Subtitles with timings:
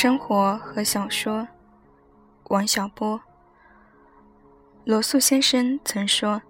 [0.00, 1.48] 生活和小说，
[2.50, 3.20] 王小波。
[4.84, 6.40] 罗素先生曾说：“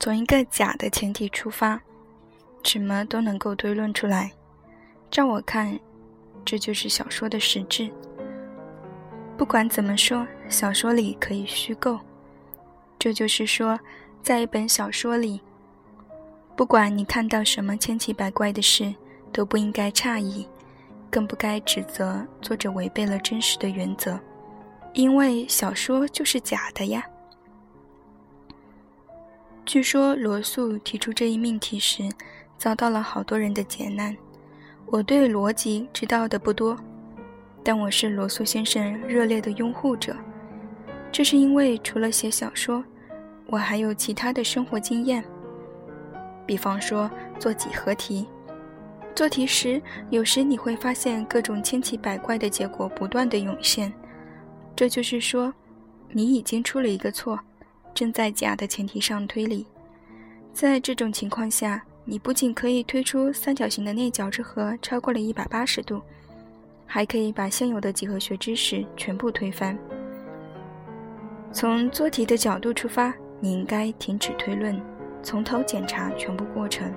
[0.00, 1.78] 从一个假的前提出发，
[2.62, 4.32] 什么都能够推论出来。”
[5.12, 5.78] 照我看，
[6.42, 7.92] 这就是小说的实质。
[9.36, 12.00] 不管怎么说，小说里可以虚构。
[12.98, 13.78] 这就是说，
[14.22, 15.42] 在一本小说里，
[16.56, 18.94] 不管你看到什么千奇百怪的事，
[19.34, 20.48] 都不应该诧异。
[21.16, 24.20] 更不该指责作者违背了真实的原则，
[24.92, 27.02] 因为小说就是假的呀。
[29.64, 32.06] 据说罗素提出这一命题时，
[32.58, 34.14] 遭到了好多人的劫难。
[34.84, 36.76] 我对逻辑知道的不多，
[37.64, 40.14] 但我是罗素先生热烈的拥护者。
[41.10, 42.84] 这是因为除了写小说，
[43.46, 45.24] 我还有其他的生活经验，
[46.44, 48.28] 比方说做几何题。
[49.16, 53.90] 做题时，有时你会发现各种千奇百怪的结果不断的涌现，
[54.76, 55.50] 这就是说，
[56.12, 57.40] 你已经出了一个错，
[57.94, 59.66] 正在假的前提上推理。
[60.52, 66.02] 在这种情况下，你不仅可以推出三角形的内角之和超过了一百八十度，
[66.84, 69.78] 还可以把现有的几何学知识全部推翻。
[71.52, 74.78] 从做题的角度出发，你应该停止推论，
[75.22, 76.92] 从头检查全部过程。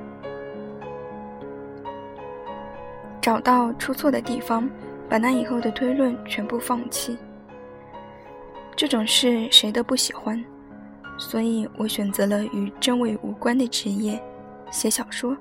[3.30, 4.68] 找到出错的地方，
[5.08, 7.16] 把那以后的推论全部放弃。
[8.76, 10.44] 这种事谁都不喜欢，
[11.16, 14.20] 所以我选择了与真伪无关的职业——
[14.74, 15.38] 写小说。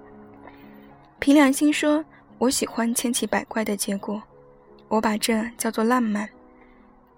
[1.19, 2.05] 凭良心说，
[2.37, 4.23] 我喜欢千奇百怪的结果，
[4.89, 6.29] 我把这叫做浪漫。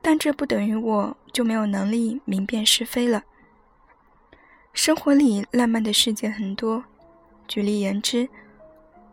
[0.00, 3.24] 但这不等于我就没有能力明辨是非了。
[4.72, 6.84] 生活里浪漫的事件很多，
[7.48, 8.28] 举例言之。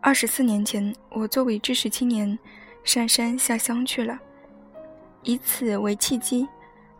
[0.00, 2.38] 二十四年前，我作为知识青年，
[2.84, 4.18] 上山下乡去了。
[5.24, 6.46] 以此为契机，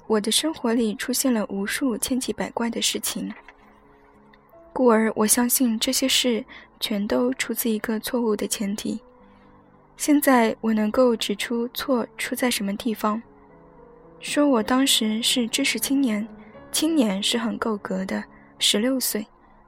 [0.09, 3.33] 我的生活里出现了无数千奇百怪的事情。
[4.73, 6.45] 故而，我相信这些事
[6.81, 9.01] 全都出自一个错误的前提。
[9.97, 13.23] 现在，我能够指出错出在什么地方。
[14.21, 16.27] 说我当时是知识青年，
[16.73, 18.23] 青年是很够格的，
[18.59, 19.25] 十六岁，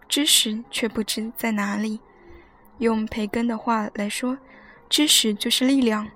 [0.09, 2.01] 知识却不知在哪里。
[2.81, 4.37] 用培根的话来说，
[4.89, 6.07] 知识就是力量。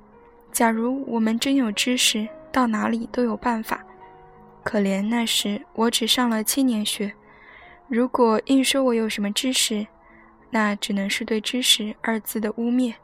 [0.51, 3.85] 假如我们真有知识，到哪里都有办法。
[4.63, 7.13] 可怜那时我只上了七年学，
[7.87, 9.87] 如果硬说我有什么知识，
[10.51, 12.95] 那只能是对“知识”二字的污蔑。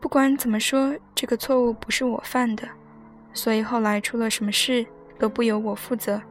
[0.00, 2.68] 不管怎么说，这个错误不是我犯的，
[3.32, 4.86] 所以后来出了什么事
[5.18, 6.22] 都不由我负责。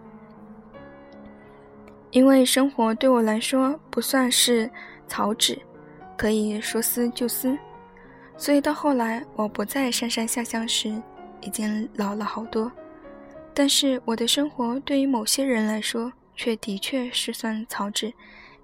[2.12, 4.70] 因为生活对我来说不算是
[5.08, 5.60] 草纸。
[6.22, 7.58] 可以说撕就撕，
[8.38, 11.02] 所以到后来我不再上山下乡时，
[11.42, 12.72] 已经老了好多。
[13.56, 18.14] 但是我的生活对于某些人来说，却的确是算草纸，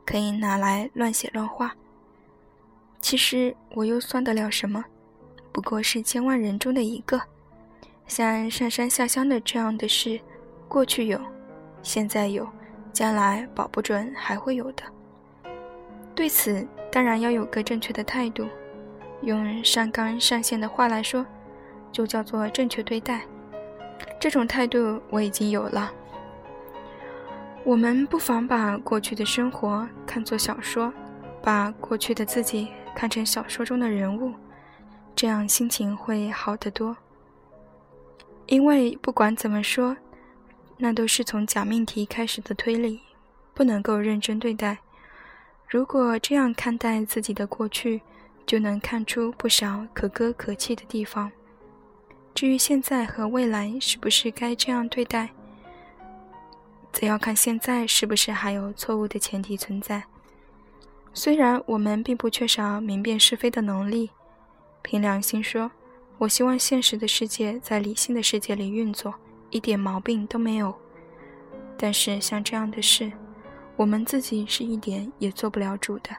[0.05, 1.73] 可以拿来乱写乱画。
[3.01, 4.85] 其实我又算得了什么？
[5.51, 7.19] 不过是千万人中的一个。
[8.05, 10.21] 像上山下乡的这样的事，
[10.67, 11.19] 过去有，
[11.81, 12.47] 现在有，
[12.93, 14.83] 将来保不准还会有的。
[16.17, 16.67] 对此。
[16.89, 18.47] 当然要有个正确的态度，
[19.21, 21.23] 用上纲上线的话来说，
[21.91, 23.21] 就叫做正确对待。
[24.19, 25.93] 这种态度我已经有了。
[27.63, 30.91] 我们不妨把过去的生活看作小说，
[31.43, 34.33] 把过去的自己看成小说中的人物，
[35.15, 36.97] 这样心情会好得多。
[38.47, 39.95] 因为不管怎么说，
[40.77, 43.01] 那都是从假命题开始的推理，
[43.53, 44.79] 不能够认真对待。
[45.67, 48.01] 如果这样看待自己的过去，
[48.45, 51.29] 就能看出不少可歌可泣的地方。
[52.33, 55.29] 至于现在和未来是不是该这样对待，
[56.93, 60.03] 则要看现在是不是还有错误的前提存在。
[61.13, 64.11] 虽然我们并不缺少明辨是非的能力，
[64.81, 65.69] 凭良心说，
[66.17, 69.13] 我希望现实的世界在理性的世界里运作，
[69.49, 70.73] 一点毛病都没有。
[71.75, 73.11] 但是像这样的事，
[73.77, 76.09] 我们自己是一点也做不了主的。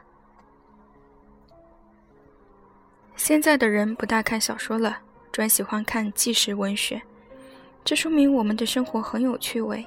[3.15, 7.01] 现在的人不大看小说了，专喜欢看纪实文学，
[7.83, 9.85] 这说明我们的生活很有趣味，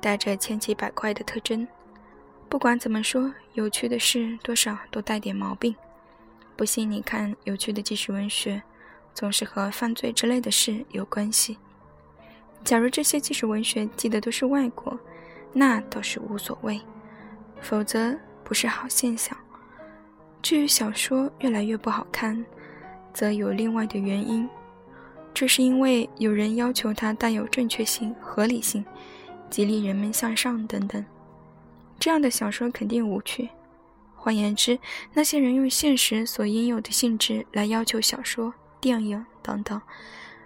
[0.00, 1.68] 带着千奇百怪的特征。
[2.48, 5.76] 不管怎么说，有趣的事多少都带点毛病。
[6.56, 8.62] 不信你看，有趣的纪实文学
[9.12, 11.58] 总是和犯罪之类的事有关系。
[12.64, 14.98] 假如这些纪实文学记的都是外国，
[15.52, 16.80] 那倒是无所谓。
[17.62, 18.14] 否则
[18.44, 19.34] 不是好现象。
[20.42, 22.44] 至于小说越来越不好看，
[23.14, 24.46] 则有另外的原因。
[25.32, 28.84] 这是因为有人要求它带有正确性、合理性，
[29.48, 31.02] 激励人们向上等等。
[31.98, 33.48] 这样的小说肯定无趣。
[34.14, 34.78] 换言之，
[35.14, 39.80] 那些人用现实所应有的性质来要求小说、电影等等。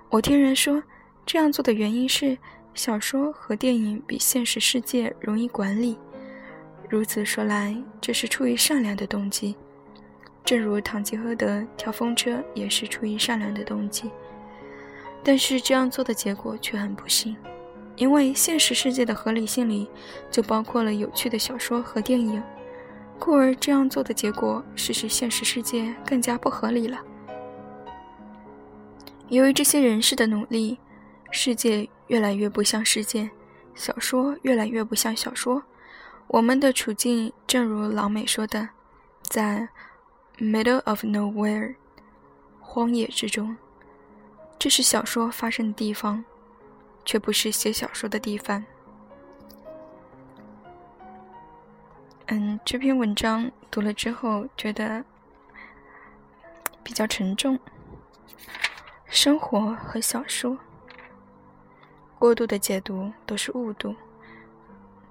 [0.09, 0.83] 我听人说，
[1.25, 2.39] 这样做的原因是
[2.75, 5.99] 小说和电影比现实世界容易管理。
[6.89, 9.57] 如此说来，这是出于善良的动机。
[10.45, 14.11] 正如堂吉诃德跳风车也是出于善良的动机。
[15.25, 17.37] 但是这样做的结果却很不幸，
[17.97, 19.89] 因为现实世界的合理性里
[20.31, 22.41] 就包括了有趣的小说和电影，
[23.19, 27.01] 故而这样做的结果是使现实世界更加不合理了。
[29.29, 30.79] 由于这些人士的努力，
[31.33, 33.29] 世界越来越不像世界，
[33.75, 35.61] 小说越来越不像小说。
[36.29, 38.69] 我们的处境正如老美说的，
[39.23, 39.69] 在
[40.39, 41.75] “middle of nowhere”
[42.61, 43.57] 荒野之中。
[44.59, 46.25] 这是小说发生的地方，
[47.05, 48.65] 却不是写小说的地方。
[52.27, 55.05] 嗯，这篇文章读了之后觉得
[56.83, 57.59] 比较沉重。
[59.07, 60.59] 生活和小说
[62.19, 63.95] 过度的解读都是误读，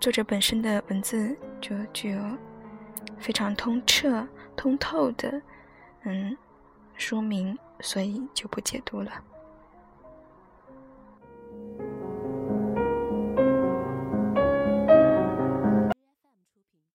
[0.06, 2.22] 作者本身的文字就具有
[3.18, 4.24] 非常通彻、
[4.56, 5.42] 通透的
[6.04, 6.38] 嗯
[6.96, 9.12] 说明，所以就不解读了。